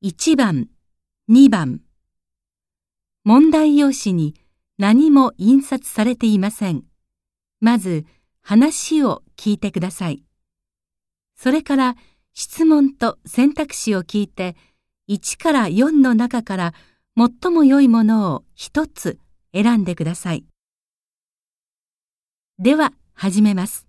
[0.00, 0.68] 1番、
[1.28, 1.80] 2番。
[3.24, 4.36] 問題用紙に
[4.78, 6.84] 何も印刷されていません。
[7.58, 8.06] まず
[8.40, 10.22] 話を聞いてください。
[11.34, 11.96] それから
[12.32, 14.54] 質問と選択肢を聞いて
[15.08, 16.74] 1から4の中から
[17.16, 19.18] 最も良いものを1つ
[19.52, 20.44] 選んでください。
[22.60, 23.87] では始めます。